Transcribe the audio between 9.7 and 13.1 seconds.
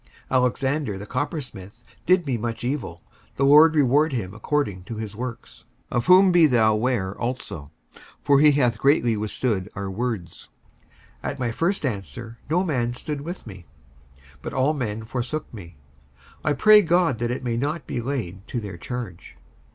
our words. 55:004:016 At my first answer no man